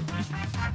[0.00, 0.74] Bye.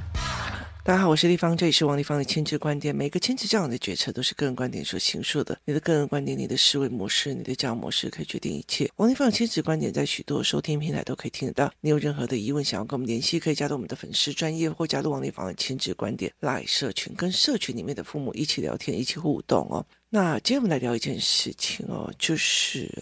[0.90, 2.92] 大家好，我是丽芳，这里是王立芳的亲子观点。
[2.92, 5.56] 每个亲子教养的决策都是个人观点所形塑的。
[5.64, 8.90] 你的个人观点、你的思维模式、你的教养模式，可以决定一切。
[8.96, 11.72] 王立芳的亲子观点在许多收听平台都可以听得到。
[11.80, 19.86] 你有任何的疑问，想要跟我们联系，可以加入我们的粉丝专业，或加入王立芳的亲子观点拉社群，跟社群里面的父母一起聊天，一起互动哦。
[20.08, 22.92] 那今天我们来聊一件事情哦，就是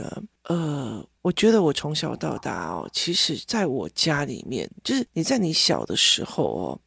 [0.43, 6.81] 呃，我觉得我从小到大哦，其实在我家里面，就是你在你小的时候哦。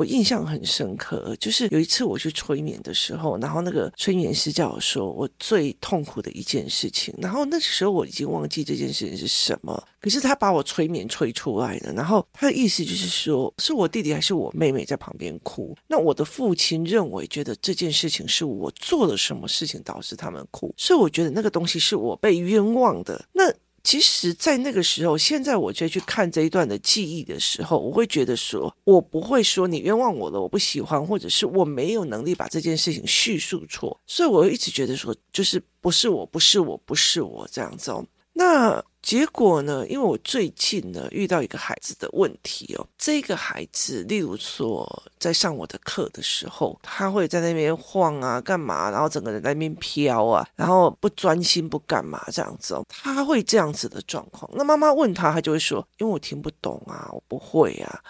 [0.00, 23.52] 我印象很深刻，就是有一次我去催眠的时候，然后那个催眠师叫我说我最痛苦的一件事情，然后那时候我已经忘记这件事情是什么，可是他把我催眠催出来的，然后他的意思就是说，是我弟弟还是我妹妹在旁边哭，那我的父亲认为觉得这件事情是我做了什么事情导致他们哭，所以我觉得那个东西是我被冤枉的，那。
[23.82, 38.04] 其实，在那个时候，现在我再去看这一段的记忆的时候，我会觉得说，我不会说你冤枉我了，我不喜欢，或者是我没有能力把这件事情叙述错，所以我一直觉得说，就是不是我，不是我，不是我这样子哦。
[38.32, 38.84] 那。
[39.02, 39.86] 结果呢？
[39.88, 44.86] 因为我最近呢遇到一个孩子的问题哦，这个孩子，例如说
[45.18, 48.90] 在上我的课的时候，他会在那边晃啊，干嘛？
[48.90, 54.50] 然后整个人在那边飘啊，然后不专心不干嘛这样子哦，他会这样子的状况。
[54.54, 58.00] 那妈妈问他，他就会说：“因为我听不懂啊，我不会啊。”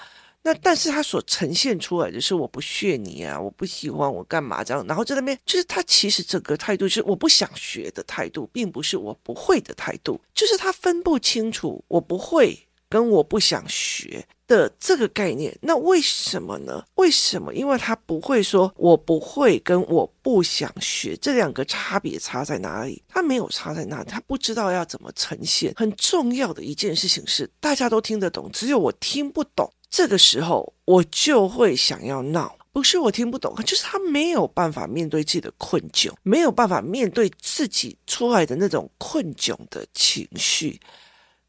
[0.42, 15.54] 那但是他所呈现出来的是我不屑你啊，我不喜欢我干嘛这样，然后在那边就是他其实整个态度是我不想学的态度，并不是我不会的态度，就是他分不清楚我不会跟我不想学的这个概念。
[15.60, 16.82] 那为什么呢？
[16.94, 17.54] 为什么？
[17.54, 23.02] 因为他不会说我不会跟我不想学这两个差别差在哪里？
[23.06, 25.74] 他没有差在哪里，他不知道要怎么呈现。
[25.76, 29.70] 很重要的一件事情是大家都听得懂，只有我听不懂。
[29.90, 40.80] 这个时候，我就会想要闹，不是我听不懂，就是他没有办法面对自己的困窘，没有办法面对自己出来的那种困窘的情绪。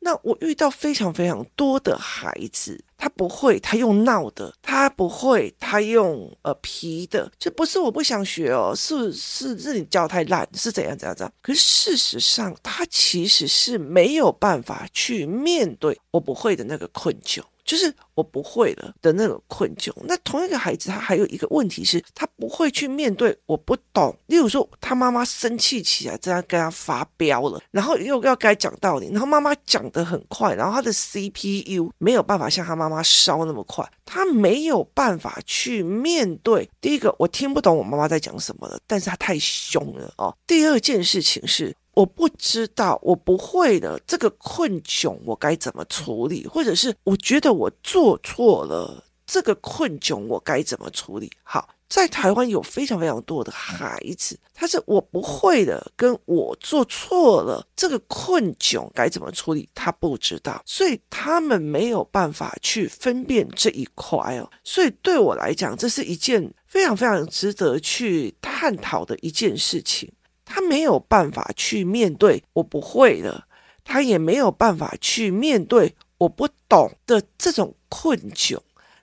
[0.03, 7.31] 那我遇到非常非常多的孩子，他不会，他用闹的；他不会，他用呃皮的。
[7.37, 11.31] 这不是我不想学哦，是是是你教太烂，是怎样怎样怎样。
[11.43, 17.43] 可是事实上，他其实是没有办法去面对我不会的那个困窘。
[17.63, 19.91] 就是我不会了的那种困窘。
[20.03, 24.15] 那同一个孩子，他还有一个问题是，他不会去面对我不懂。
[24.27, 36.69] 例如说，他妈妈生气起来，这样跟他发飙了，然后又要该讲道理，然后妈妈讲得很快，然后他的 CPU 没有办法像他妈妈烧那么快，他没有办法去面对。
[36.79, 40.35] 第一个，我听不懂我妈妈在讲什么了，但是他太凶了哦。
[40.45, 41.75] 第二件事情是。
[41.93, 46.47] 我不知道，我不会的这个困窘，我该怎么处理？
[46.47, 51.29] 或者是我觉得我做错了这个困窘，我该怎么处理？
[51.43, 64.49] 好，在台湾有非常非常多的孩子，他是我不会的，跟我做错了这个困窘该怎么处理，他不知道，所以他们没有办法去分辨这一块哦。
[64.63, 70.09] 所以对我来讲，这是一件非常非常值得去探讨的一件事情。
[70.53, 73.45] 他没有办法去面对我不会的，
[73.85, 78.59] 他也没有办法去面对我不懂的这种困窘。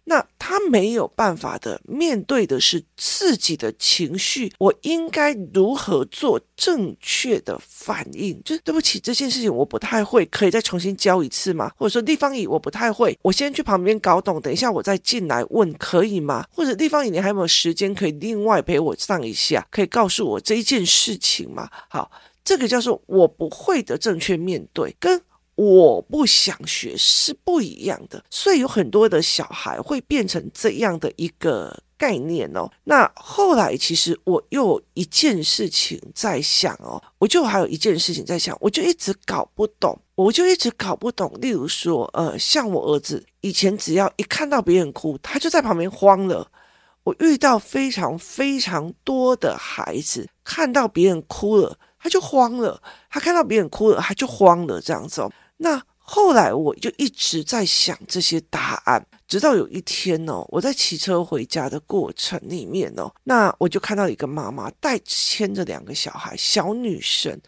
[0.08, 8.42] 那他没有办法的面对的是自己的情绪，我应该如何做正确的反应？
[8.42, 11.70] 就是对不起，这件事情我不太会，可以再重新教一次吗？
[11.76, 16.46] 或者说丽芳姨我不太会，我先去旁边搞懂，等一下我再进来问，可以吗？
[16.50, 21.68] 或者丽芳姨你还有没有时间可以另外陪我上一下，可以告诉我这一件事情吗？
[21.90, 22.10] 好，
[22.42, 25.20] 这个叫做我不会的正确面对跟。
[25.58, 32.70] 我不想学是不一样的，所以有很多的小孩会变成这样的一个概念哦。
[32.84, 41.36] 那后来其实我又一件事情在想哦，我就还有一件事情在想，我就一直搞不懂，我就一直搞不懂。
[41.40, 46.48] 例如说，呃，像我儿子以前只要一看到别人哭，他就在旁边慌了。
[47.02, 52.80] 我遇到非常非常多的孩子，看到别人哭了，他就慌了；
[53.10, 55.32] 他看到别人哭了，他就慌了，这样子哦。
[55.58, 67.38] 那后来我就一直在想这些答案，直到有一天哦，我在骑车回家的过程里面哦，那我就看到一个妈妈带牵着两个小孩，小女生，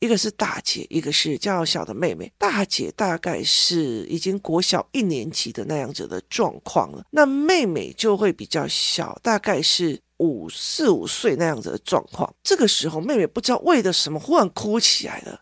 [0.00, 2.30] 一个是大姐，一个是较小的妹妹。
[2.36, 12.30] 大姐大概是已经国小一年级的那样子的状况了，那妹妹就会比较小，大概是五四五岁那样子的状况。
[12.42, 15.40] 这个时候，妹妹不知道为了什么忽然哭起来了。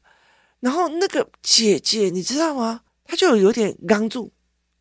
[0.61, 2.83] 然后那个姐姐，你知道吗？
[3.05, 4.31] 她就有点刚住，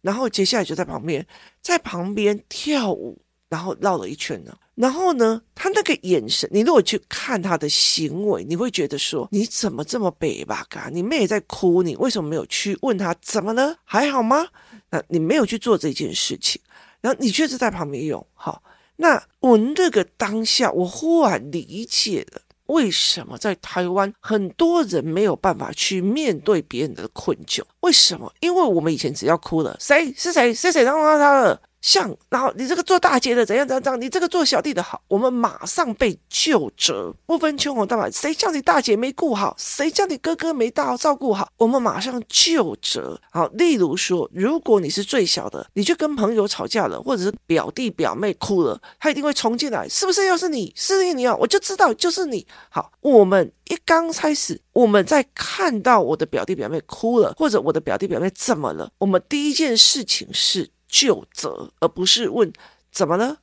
[0.01, 1.25] 然后接下来就在旁边，
[1.61, 4.55] 在旁边跳舞，然后绕了一圈呢。
[4.75, 10.63] 然后呢，他那个眼神，你如果去看他的行为，你会觉得说，你怎么这么北吧？
[10.69, 13.77] 嘎，你妹也在哭，你为什么没有去问他怎么了？
[13.83, 14.47] 还好吗？
[14.91, 16.61] 那你没有去做这件事情，
[17.01, 18.23] 然后你却是在旁边用。
[18.35, 18.61] 好，
[18.97, 22.41] 那我那个当下，我忽然理解了。
[22.67, 27.61] 为什么在台湾很多人没有办法去面对别人的困窘？
[27.81, 28.31] 为什么？
[28.39, 31.61] 因为我们以前只要哭了，谁是谁谁谁让他他了。
[31.87, 43.17] 像，然后你这个做大姐的怎样怎样怎样，你这个做小弟的好，我们马上被究责，不分青红皂白，谁叫你大姐没顾好，谁叫你哥哥没大照顾好，我们马上究责。
[43.31, 50.73] 好，例如说，如果你是最小的，你去跟朋友吵架了，或者是表弟表妹哭了，他一定会冲进来，是不是又是你？
[50.75, 52.45] 是你哦，我就知道就是你。
[52.69, 60.69] 好，我们一刚开始，我们在看到我的表弟表妹哭了，或者我的表弟表妹怎么了，我们第一件事情是。
[60.87, 62.51] 就责，而不是问
[62.91, 63.37] 怎么了，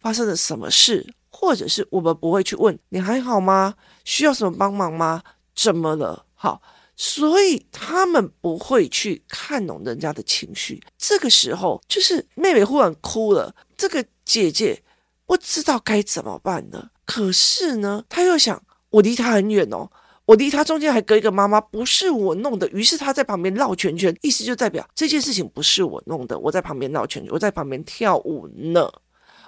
[0.00, 3.74] 发生了什么事，或者是我们不会去问你还好吗？
[4.04, 5.22] 需要什么帮忙吗？
[5.54, 6.24] 怎么了？
[6.34, 6.60] 好，
[6.96, 10.82] 所以他们不会去看懂人家的情绪。
[10.96, 14.82] 这个时候，就是妹妹忽然哭了，这个姐姐
[15.24, 16.90] 不知道该怎么办呢？
[17.04, 19.90] 可是呢，她又想，我离她很远哦。
[20.26, 22.68] 我离他中间还隔一个妈妈，不是我弄的。
[22.68, 26.38] 于是他在旁边绕圈圈，意思就代表这件事情不是我弄的。
[26.38, 28.92] 我在旁边绕圈圈，我在旁边跳舞呢，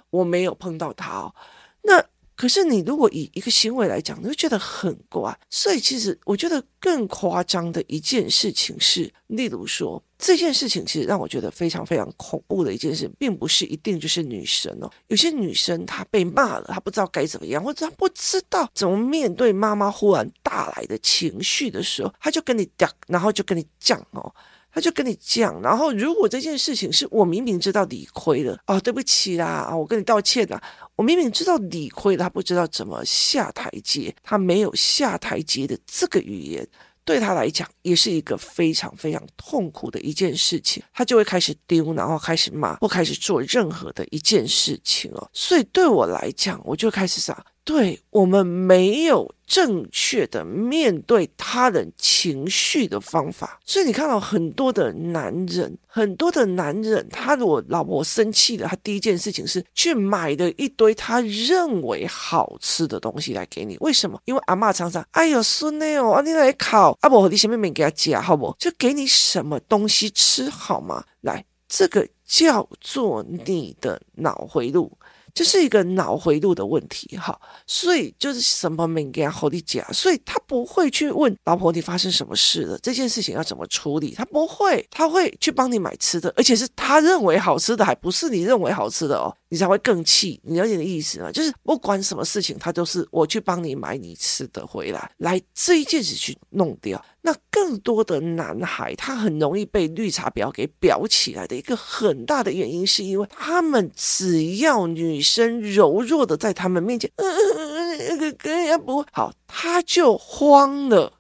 [0.09, 1.35] 我没有碰到他哦。
[1.83, 2.03] 那。
[2.38, 5.37] 可是你如果以一个行为来讲，你会觉得很怪。
[5.50, 14.88] 所以其实我觉得更夸张的一件事情是，例如说这件事情其实让我觉得非常非常恐怖的一件事，并不是一定就是女生哦。
[15.08, 24.32] 有些女生她被骂了，她不知道该怎么样，或者她不知道怎么面对妈妈忽然大来的情绪的时候，她就跟你讲，然后就跟你讲哦。
[24.79, 30.63] 他就跟你讲，然后如果这件事情是我明明知道理亏了，哦，对不起啦，啊，我跟你道歉啦，
[30.95, 36.65] 我明明知道理亏了，他不知道怎么下台阶，他没有下台阶的这个语言，
[37.05, 47.37] 对他来讲也是一个非常非常痛苦的一件事情，他就会开始丢，然后开始骂，或开始做任何的一件事情哦，所以对我来讲，我就开始想。
[47.69, 63.76] 对，我们没有正确的面对他人情绪的方法，所以你看到很多的男人，很多的男人，他如果老婆生气了，他第一件事情是去买了一堆他认为好吃的东西来给你。
[63.81, 64.19] 为什么？
[64.25, 68.56] 因为阿嬷常常，哎呦孙女哦，你来烤，阿伯和你前面没给他夹，好不？
[68.59, 71.05] 就给你什么东西吃好吗？
[71.21, 74.91] 来，这个叫做你的脑回路。
[75.38, 89.32] 这是一个脑回路的问题，哈，所以就是什么没给他好的讲，所以他不会去问老婆你发生什么事了，这件事情要怎么处理，他不会，他会去帮你买吃的，而且是他认为好吃的，还不是你认为好吃的哦。
[89.49, 91.33] 你才会更气，你了解的意思吗？
[91.33, 97.03] 就是不管什么事情，他都是我去帮你买你吃的回来，来这一件事去弄掉。
[97.23, 111.12] 那更多的男孩，他很容易被绿茶婊给婊起来的一个很大的原因，是因为他们只要女生柔弱的在他们面前，嗯嗯嗯，那个跟人家不好，他就慌了。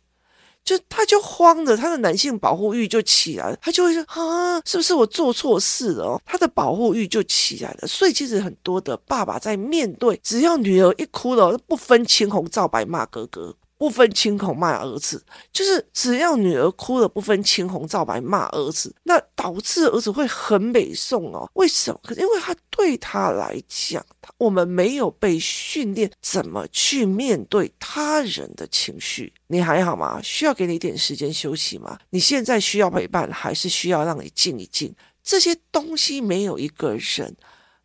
[0.68, 6.20] 就他就慌了，他的男性保护欲就起来了，他就会说啊，是不是我做错事了？
[6.26, 7.88] 他的保护欲就起来了。
[7.88, 13.54] 所以其实很多的爸爸在面对，只要女儿一哭了，不分青红皂白骂哥哥。
[13.78, 21.48] 不分青红骂儿子，就是只要女儿哭了，不分青红皂白骂儿子，那导致儿子会很美送哦。
[21.54, 22.00] 为什么？
[22.02, 24.04] 可是因为他对他来讲，
[24.36, 29.32] 我们没有被训练怎么去面对他人的情绪。
[29.46, 30.20] 你还好吗？
[30.22, 31.98] 需要给你一点时间休息吗？
[32.10, 34.92] 你现在需要陪伴，还是需要让你静一静？
[35.22, 37.36] 这些东西没有一个人。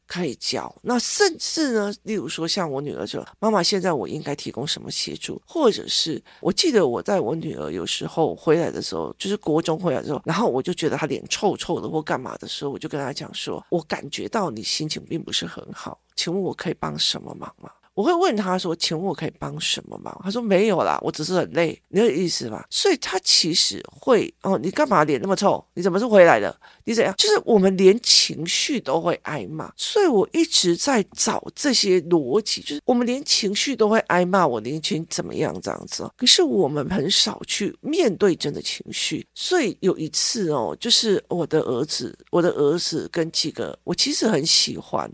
[0.06, 5.42] 可以教，那甚至呢，例如说像我女儿说，妈妈，现在我应该提供什么协助？
[5.48, 17.72] 或者是我记得我在我女儿有时候回来的时候，就是国中回来之后，然后我就觉得她脸臭臭的或干嘛的时候，我就跟她讲说，我感觉到你心情并不是很好，请问我可以帮什么忙吗？
[17.96, 25.64] 我会问他说：“请问我可以帮什么忙？”他说：“没有啦，我只是很累，你有意思吗？”所以他其实会哦，你干嘛脸那么臭？
[25.76, 26.60] 你怎么是回来的？
[26.86, 27.14] 你怎样？
[27.16, 36.10] 就是我们连情绪都会挨骂，所以我一直在找这些逻辑，就是我们连情绪都会挨骂，我连情怎么样这样子？
[36.18, 39.24] 可是我们很少去面对真的情绪。
[39.36, 45.12] 所以有一次哦，就是我的儿子，我的儿子跟几个我其实很喜欢。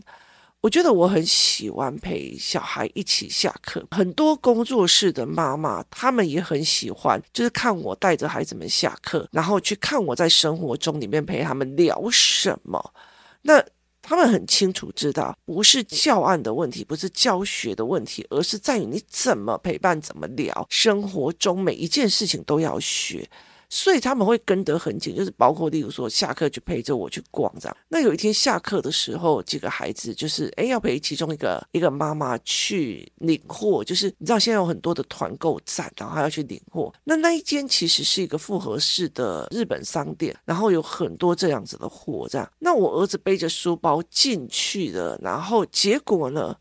[0.61, 3.85] 我觉得我很喜欢陪小孩一起下课。
[3.91, 12.93] 很多工作室的妈妈，他们也很喜欢，就是看我带着孩子们下课，然后去看我在生活中里面陪他们聊什么。
[13.41, 13.63] 那
[14.01, 23.25] 他们很清楚知道，不是教案的问题，不是教学的问题，而是在于你怎么陪伴，怎么聊，生活中每一件事情都要学。
[23.69, 27.77] 所以他们会跟得很紧，就是包括例如说下课就陪着我去逛这样。
[27.87, 36.91] 那有一天下课的时候，几个孩子就是诶要陪其中一个一个妈妈去领货，就是你知道现在有很多的团购站，然后还要去领货。
[37.03, 42.51] 那那一间其实是一个复合式的日本商店，然后有很多这样子的货这样。
[42.57, 46.55] 那我儿子背着书包进去了，然后结果呢，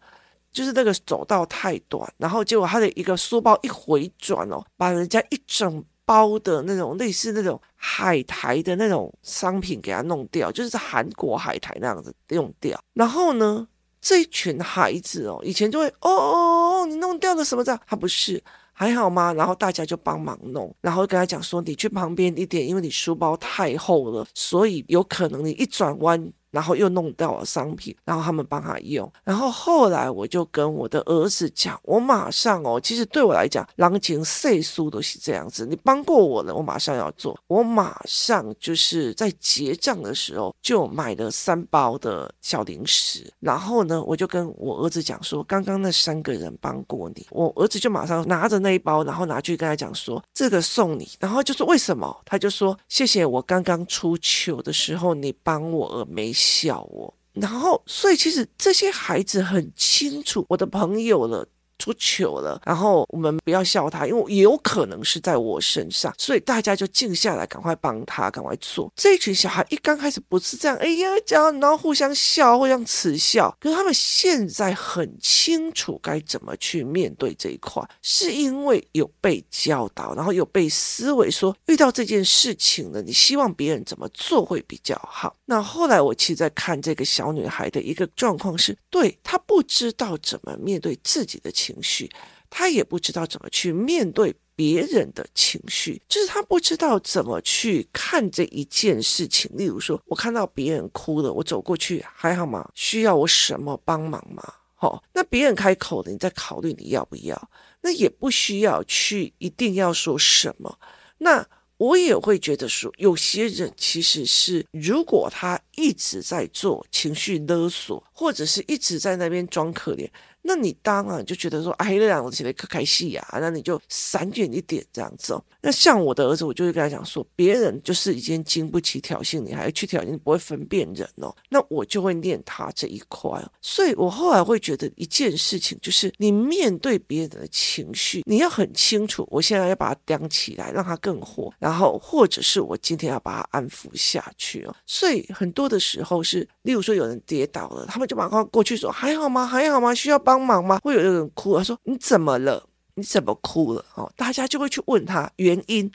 [0.52, 5.82] 就是那个走道太短，然后结果他的一个书包一回转哦，把人家一整。
[6.08, 12.80] 包的那种类似那种海苔的那种商品给他弄掉，就是韩国海苔那样子用掉。
[12.94, 13.68] 然后呢，
[14.00, 17.78] 这一群孩子哦，以前就会哦哦哦，你弄掉了什么这样？
[17.86, 19.34] 他不是还好吗？
[19.34, 26.32] 然后大家就帮忙弄，然后跟他讲说，你去旁边一点，因为你书包太厚了，所以有可能你一转弯。
[26.58, 29.08] 然后又弄到了商品，然后他们帮他用。
[29.22, 35.64] 然后后来我就跟我的儿子讲，我马上哦，其实对我来讲，狼情岁数都是这样子。
[35.64, 37.38] 你帮过我了，我马上要做。
[37.46, 43.32] 我马上就是在结账的时候就买了三包的小零食。
[43.38, 47.24] 然后呢，我就跟我儿子讲说，刚刚那三个人帮过你。
[47.30, 51.08] 我儿子就马上拿着那一包，然后拿去跟他讲说，这个送你。
[51.20, 52.12] 然后就说为什么？
[52.24, 56.34] 他就说谢谢我刚刚出糗的时候你帮我而没。
[56.48, 61.46] 小哦，然后，所以其实这些孩子很清楚我的朋友呢。
[61.78, 68.92] 出糗了，然后我们不要笑他，因为也有可能是在我身上，所以大家就静下来，赶快帮他，赶快做。
[68.96, 73.56] 这一群小孩一刚开始不是这样，哎呀，这样，然后互相笑，互相耻笑。
[73.60, 85.36] 可是他们现在很清楚该怎么去面对这一块，是因为有被教导，然后有被思维说，遇到这件事情呢，你希望别人怎么做会比较好。
[85.44, 92.10] 那后来我其实在看这个小女孩的一个状况是，对，她不知道怎么面对自己的情情绪，
[92.48, 99.50] 他也不知道怎么去面对别人的情绪，就是他不知道怎么去看这一件事情。
[99.54, 102.68] 例如说，我看到别人哭了，我走过去还好吗？
[102.74, 104.42] 需要我什么帮忙吗？
[104.74, 107.50] 好，那别人开口了，你再考虑你要不要？
[107.82, 110.78] 那也不需要去一定要说什么。
[111.18, 111.46] 那。
[111.78, 120.10] 我也会觉得说，有些人其实是，如果他一直在做情绪勒索，或者是一直在那边装可怜。
[120.42, 125.44] 那你当然就觉得说，哎，这两个起来可开心呀，那你就闪远一点这样子哦。
[125.60, 131.34] 那像我的儿子，我就会跟他讲说，别人就是已经经不起挑衅，你还要去挑衅，你不会分辨人哦。
[131.48, 133.50] 那我就会念他这一块哦。
[133.60, 144.74] 所以我后来会觉得一件事情，就是你面对别人的情绪，你要很清楚，我现在要把他叼起来，让他更火，然后或者是我今天要把他安抚下去哦。
[144.86, 149.44] 所以很多的时候是，例如说有人跌倒了，他们就马上过去说，还好吗？
[149.44, 149.94] 还好吗？
[149.94, 150.38] 需要帮。
[150.48, 150.78] 忙吗？
[150.82, 152.66] 会有人哭，他说：“你怎么了？
[152.94, 155.90] 你怎么哭了？”哦，大家就会去问他原因，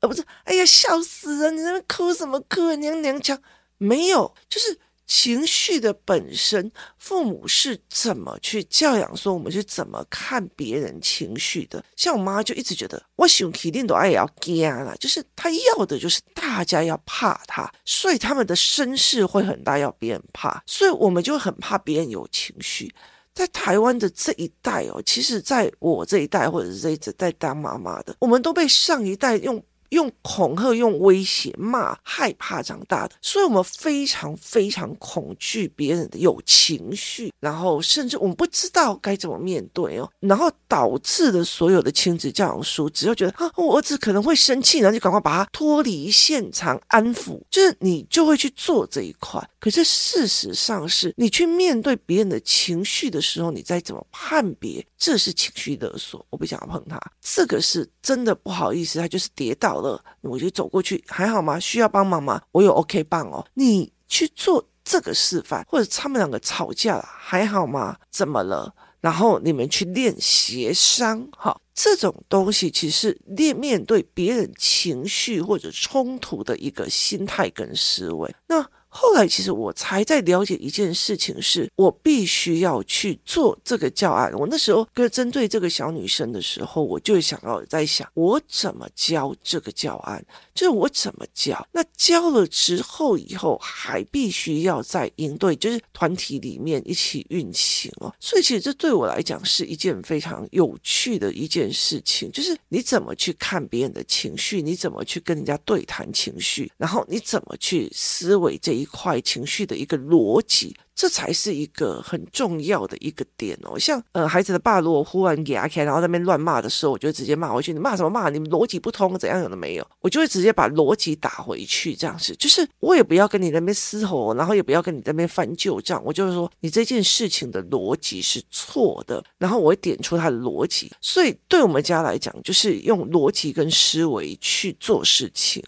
[0.00, 1.50] 而不是“哎呀，笑死了！
[1.50, 2.74] 你在那哭什么哭？
[2.76, 3.38] 娘娘腔
[3.76, 6.72] 没有，就是情绪的本身。
[6.96, 9.14] 父母是怎么去教养？
[9.16, 11.84] 说我们是怎么看别人情绪的？
[11.96, 22.94] 像我妈就一直觉得，我喜欢肯定都爱要惊了，就是她要的就是大家要怕她，所以他们的声势会很大，要别人怕，所以我们就很怕别人有情绪。
[23.38, 29.62] 在台湾的这一代哦，其实在我这一代或者是这一代当妈妈的，我们都被上一代用。
[29.90, 49.42] 用恐吓、用威胁、骂、害怕长大的，所以我们非常非常恐惧别人的有情绪，然后甚至我们不知道该怎么面对哦，然后导致的所有的亲子教养书，只要觉得啊，我儿子可能会生气，然后就赶快把他脱离现场安抚，就是你就会去做这一块。
[49.60, 61.58] 可是事实上是，你去面对别人的情绪的时候，你再怎么判别，这是情绪勒索，我不想要碰他，这个是真的不好意思，他就是跌倒了，我就走过去，还好吗？
[61.58, 62.40] 需要帮忙吗？
[62.52, 63.44] 我有 OK 棒哦。
[63.54, 67.96] 你去做这个示范，或者他们两个吵架了，还好吗？
[68.10, 68.74] 怎么了？
[69.00, 78.34] 然后你们去练协商，哈，这种东西其实练面对别人情绪或者冲突的一个心态跟思维。
[78.48, 84.32] 那后来其实我才在了解一件事情是，我必须要去做这个教案。
[84.34, 91.66] 我那时候跟针对这个小女生的时候，我就想要在想，我怎么教这个教案，就是我怎么教。
[91.72, 98.12] 那教了之后，以后还必须要在应对，就是团体里面一起运行哦。
[98.18, 110.76] 所以其实这对我来讲是一件非常有趣的一件事情，就是你怎么去看别人的情绪，你怎么去跟人家对谈情绪，然后你怎么去思维这一块情绪的一个逻辑。
[110.98, 113.78] 这才是一个很重要的一个点哦。
[113.78, 117.72] 像呃，孩子的爸如果忽然牙起来，然后在那边乱骂的时候，我就直接骂回去。
[117.72, 118.28] 你骂什么骂？
[118.30, 119.86] 你逻辑不通，怎样有的没有？
[120.00, 121.94] 我就会直接把逻辑打回去。
[121.94, 126.02] 这样子就是我也不要跟你那边嘶吼，然后也不要跟你在那边翻旧账。
[126.04, 130.90] 我就是说，你这件事情的逻辑是错的，然后我会点出他的逻辑。
[131.00, 135.62] 所以对我们家来讲，就是用逻辑跟思维去做事情。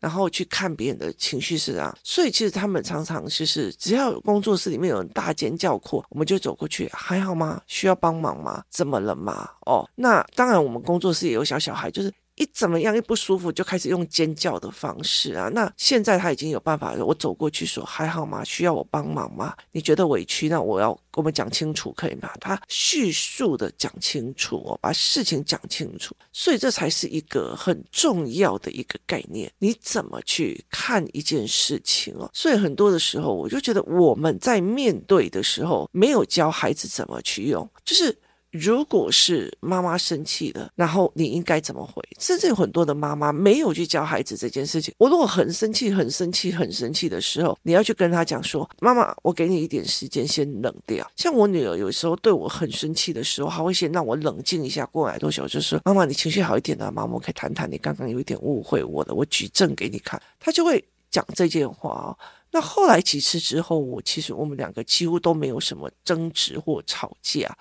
[0.00, 7.60] 然后去看别人的情绪是这样，所以其实他们常常就是只要工作室里面有人大尖叫哭，我们就走过去，还好吗？
[7.66, 8.64] 需要帮忙吗？
[8.70, 9.48] 怎么了吗？
[9.66, 12.10] 哦，那当然，我们工作室也有小小孩，就是。
[12.40, 15.50] 一怎么样一不舒服就开始用尖叫的方式啊？
[15.52, 17.04] 那现在他已经有办法了。
[17.04, 18.42] 我走过去说还好吗？
[18.44, 19.54] 需要我帮忙吗？
[19.72, 20.48] 你觉得委屈？
[20.48, 22.30] 那我要跟我们讲清楚可以吗？
[22.40, 26.16] 他叙述的讲清楚哦，把事情讲清楚。
[26.32, 29.52] 所以这才是一个很重要的一个概念。
[29.58, 32.30] 你怎么去看一件事情哦？
[32.32, 38.16] 所以很多的时候，我就觉得我们在面对的时候没有教孩子怎么去用，就是。
[38.50, 42.02] 如果是妈妈生气了，然后你应该怎么回？
[42.18, 44.92] 甚至有很多的妈妈没有去教孩子这件事情。
[44.98, 62.18] 我如果很生气、很生气、很生气的时候，你要去跟他讲说：“妈妈，我给你一点时间，先冷掉。”像我女儿有时候对我很生气的时候，她会先让我冷静一下，过来多久，就是：“妈妈，你情绪好一点了，妈妈，我可以谈谈你刚刚有一点误会我的，我举证给你看。”她就会讲这件话哦。
[62.50, 67.56] 那后来几次之后，我其实我们两个几乎都没有什么争执或吵架。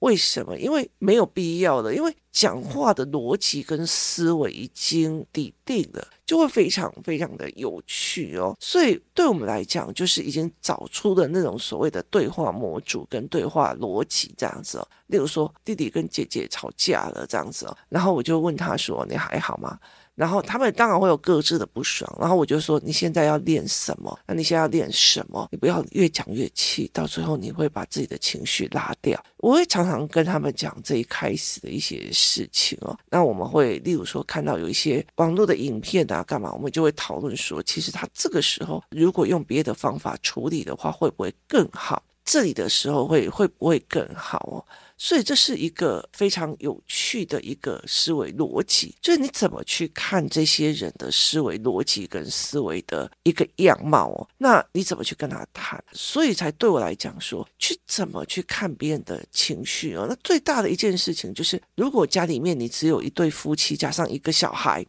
[0.00, 0.56] 为什么？
[0.58, 8.56] 因为没有必要的，因为讲话的逻辑跟思维已经底定了，就会非常非常的有趣哦。
[8.60, 14.88] 所以对我们来讲，就是已经找出了那种所谓的对话模组跟对话逻辑这样子哦。
[15.08, 19.78] 例如说，弟弟跟姐姐吵架了这样子哦，然后我就问他说：“你还好吗？”
[20.18, 24.18] 然后他们当然会有各自的不爽，然后我就说，你现在要练什么？
[24.26, 25.48] 那你现在要练什么？
[25.52, 29.22] 你不要越讲越气，到最后你会把自己的情绪拉掉。
[29.36, 32.98] 我会常常跟他们讲这一开始的一些事情哦。
[33.08, 36.52] 那我们会例如说看到有一些网络的影片啊，干嘛？
[36.52, 42.02] 我们就会讨论说，其实他这个时候如果用别的方法处理的话，会不会更好？
[42.24, 44.58] 这里的时候会会不会更好哦？
[44.98, 55.82] 所以这是一个非常有趣的一个思维逻辑，就是你怎么去看这些人的思维逻辑跟思维的一个样貌哦，那你怎么去跟他谈？
[55.92, 60.04] 所以才对我来讲说，去怎么去看别人的情绪哦。
[60.08, 64.84] 那最大的一件事情就是，如果家里面你只有一对夫妻加上一个小孩，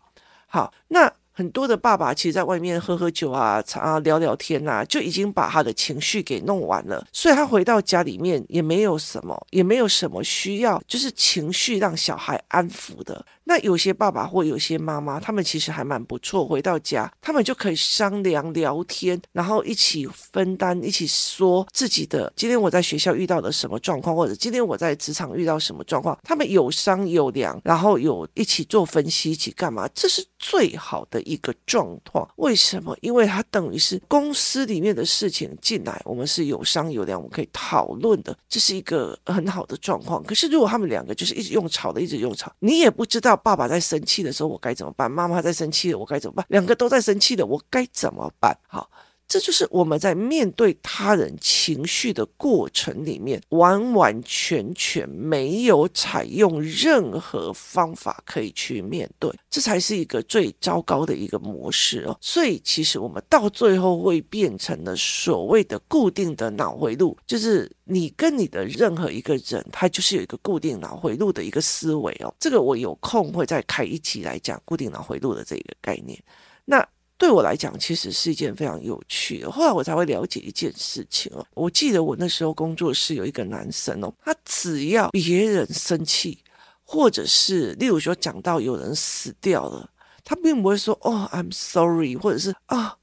[0.47, 1.13] 好，那。
[1.39, 13.25] 很多的爸爸其实在外面喝喝酒啊，常常聊聊天啊，就已经把他的情绪给弄完了，所以他回到家里面也没有什么，也没有什么需要，就是情绪让小孩安抚的。
[13.49, 16.45] 那有些爸爸或有些妈妈，他们其实还蛮不错。
[16.45, 26.15] 回到家，他们就可以商量聊天，然后一起分担，一起说自己的今天我在学校遇到的什么状况，或者今天我在职场遇到什么状况。
[26.23, 29.89] 他们有商有量，然后有一起做分析，一起干嘛？
[29.95, 32.29] 这是最好的一个状况。
[32.35, 32.95] 为什么？
[33.01, 40.23] 因为它等于是公司里面的事情进来，我们是有商有量，我们可以讨论的，这是一个很好的状况。
[40.23, 43.38] 可是如果他们两个就是一直用吵的，一直用吵，你也不知道。
[43.39, 45.09] 爸爸在生气的时候，我该怎么办？
[45.09, 46.45] 妈妈在生气了，我该怎么办？
[46.49, 48.55] 两个都在生气的，我该怎么办？
[48.67, 48.89] 好，
[49.29, 62.17] 这就是我们在面对他人情绪的过程里面，完完全全没有采用任何方法可以去面对，这才是一个最糟糕的一个模式哦。
[62.19, 67.71] 所以，其实我们到最后会变成了所谓的固定的脑回路，就是。
[67.91, 72.31] 你跟你的任何一个人，他就是有一个固定脑回路的一个思维哦。
[72.39, 76.21] 这个我有空会再开一集来讲固定脑回路的这个概念。
[76.65, 76.87] 那
[77.19, 79.51] 对我来讲，其实是一件非常有趣的。
[79.51, 81.45] 后来我才会了解一件事情哦。
[81.53, 86.39] 我记得我那时候工作室有一个男生哦，他只要别人生气，
[86.83, 89.87] 或者是例如说讲到有人死掉了，
[90.23, 92.95] 他并不会说哦，I'm sorry，或者是啊。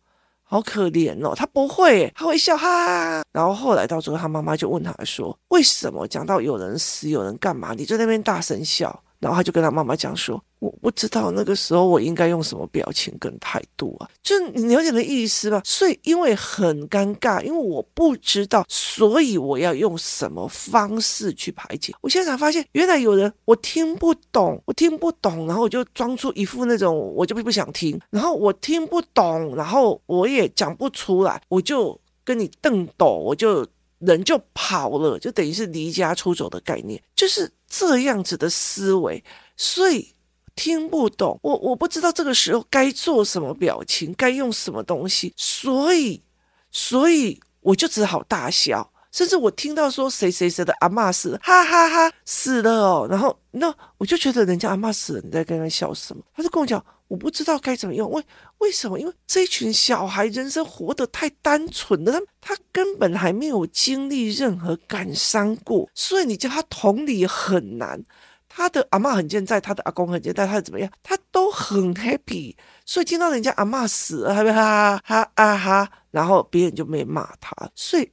[0.49, 3.25] 好可怜哦，他不会，他会笑哈哈。
[3.33, 9.03] 然后后来到最后，他妈妈就问他说：“为什么讲到有人死，有人干嘛，你在那边大声笑？
[9.21, 15.63] 然后他就跟他妈妈讲说：“我不知道那个时候我应该用什么表情跟态度啊，就你了解的意思吧？
[15.65, 21.95] 所以因为很尴尬，因为我不知道，所以我要用什么方式去排解。
[22.01, 33.67] 我现在才发现，原来有人我听不懂，我听不懂，然后我就装出一副那种我就不想听，然后我听不懂，然后我也讲不出来，我就跟你瞪斗，我就。”
[33.99, 39.23] 人就跑了，就等于是离家出走的概念，就是这样子的思维，
[39.57, 40.13] 所以
[40.55, 46.23] 听不懂，我我不知道这个时候该做什么表情，该用什么东西，所以
[46.71, 56.23] 所以我就只好大笑，甚至我听到说谁谁谁的阿嬷死了，哈哈哈，死了哦，然后那我就觉得人家阿嬷死了，你在跟他笑什么？
[56.35, 56.85] 他就跟我讲。
[57.09, 58.23] 我不知道该怎么用，为
[58.59, 58.99] 为什么？
[58.99, 68.03] 因为这群小孩人生活得太单纯了，他他根本还没有经历任何感伤过，所以你叫他同理很难。
[68.49, 70.91] 他的阿嬷很健在，他的阿公很健在，他怎么样？
[71.03, 78.11] 他都很 happy，所以听到人家阿嬷死了，他会哈哈哈啊哈，然后别人就没骂他，所以。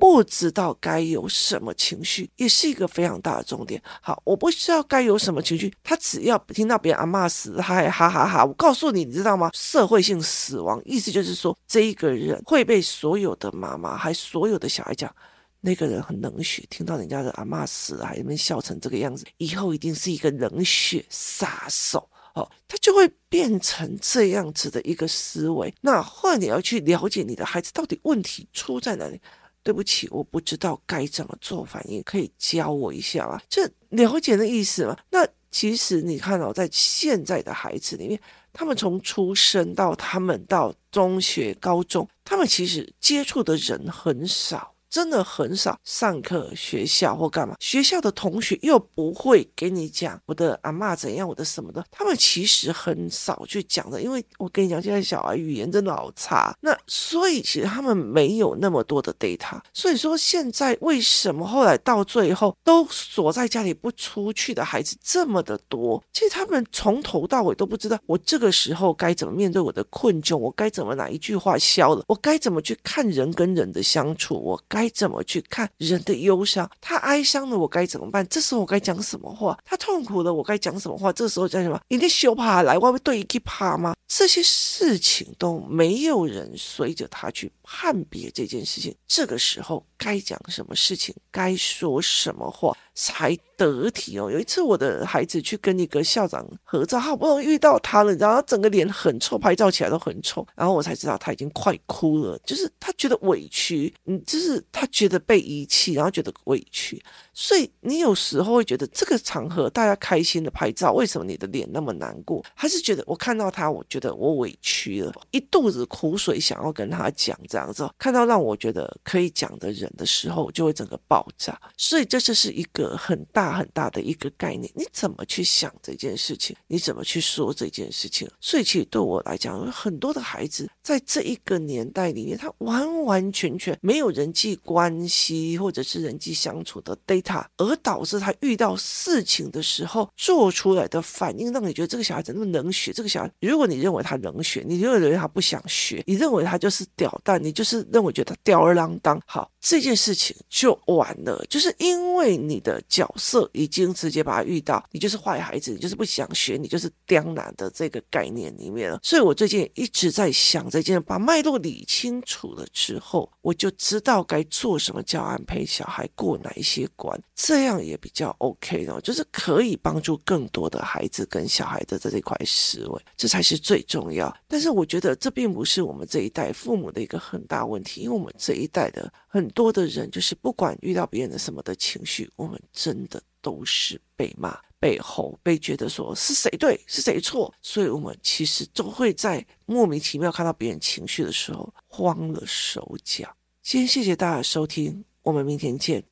[0.00, 3.80] 不知道该有什么情绪，也是一个非常大的重点。
[4.00, 8.42] 好，我不知道该有什么情绪，他只要听到别人阿嬷死，他还哈哈哈。
[8.42, 9.50] 我告诉你，你知道吗？
[9.52, 15.14] 社会性死亡，意思就是说，这一个人会被所有的妈妈，还所有的小孩讲，
[15.60, 16.64] 那个人很冷血。
[16.70, 22.08] 听到人家的阿嬷死了，还能笑成这个样子，以后一定是一个冷血杀手。
[22.34, 25.74] 哦，他就会变成这样子的一个思维。
[25.80, 29.20] 那后来你要去了解你的孩子到底问题出在哪里。
[29.62, 33.40] 对不起，我不知道该怎么做反应，可以教我一下吗？
[33.48, 34.96] 这了解的意思吗？
[35.10, 38.20] 那其实你看哦，在现在的孩子里面，
[38.52, 44.72] 他们从出生到他们到中学、高中，他们其实接触的人很少。
[44.90, 66.02] 真的很少上课、学校或干嘛，学校的同学又不会给你讲我的阿嬷怎样，我的什么的，他们其实很少去讲的，因为我跟你讲，现在小孩语言真的好差，那所以其实他们没有那么多的 data，所以说现在为什么后来到最后都锁在家里不出去的孩子这么的多？
[66.12, 74.79] 其实他们从头到尾都不知道我这个时候该怎么面对我的困窘，我该怎么哪一句话消了，我该怎么去看人跟人的相处，我该。
[74.80, 76.70] 该怎么去看人的忧伤？
[76.80, 78.26] 他哀伤了，我该怎么办？
[78.28, 79.58] 这时候我该讲什么话？
[79.62, 81.12] 他痛苦了，我该讲什么话？
[81.12, 81.78] 这时候讲什么？
[81.88, 83.94] 你的羞怕来，外面对一个怕吗？
[84.08, 88.96] 这些事情都没有人随着他去判别这件事情。
[89.06, 91.14] 这个时候该讲什么事情？
[91.30, 94.30] 该说什么话才得体哦？
[94.30, 104.62] 有一次我的孩子去跟一个校长合照，好不容易遇到他了，然后整个脸很臭，拍照起来都很臭，然后我才知道他已经快哭了，就是他觉得委屈，嗯，就是。
[104.72, 107.02] 他觉得被遗弃，然后觉得委屈，
[107.40, 112.44] 所以你有时候会觉得这个场合大家开心的拍照，为什么你的脸那么难过？
[112.54, 117.88] 还是觉得我看到他，我觉得我委屈了，一肚子苦水想要跟他讲这样子。
[117.98, 121.58] 看到让我觉得可以讲的人的时候，就会整个爆炸。
[121.78, 126.54] 所以这就是一个很大很大的一个概念，你怎么去想这件事情？
[126.66, 128.28] 你怎么去说这件事情？
[128.38, 142.92] 所以其实对我来讲，有很多的孩子在这一个年代里面，他完完全全没有人际关系或者是人际相处的 data，而导致他遇到事情的时候做出来的反应，让你觉得这个小孩子那么冷血？
[142.92, 151.42] 这个小孩，如果你认为他冷血，你认为他不想学，你认为他就是屌蛋，你就是认为觉得吊儿郎当，好，这件事情就完了。
[151.48, 159.00] 就是因为你的角色已经直接把他遇到，你就是坏孩子，你就是不想学，你就是刁难的这个概念里面了。
[159.02, 164.40] 所以我最近一直在想这件，把脉络理清楚了之后，我就知道该。
[164.50, 174.36] 做什么教案陪小孩过哪一些关，这样也比较 OK 的，就是可以帮助更多的孩子跟小孩的这块思维，这才是最重要。
[174.48, 193.32] 但是我觉得这并不是我们这一代父母的一个很大问题，因为我们这一代的很多的人，就是不管遇到别人的什么的情绪，我们真的都是被骂、被吼、被觉得说是谁对是谁错，所以我们其实都会在莫名其妙看到别人情绪的时候慌了手脚。
[193.62, 196.02] 先谢谢大家收听，我们明天见。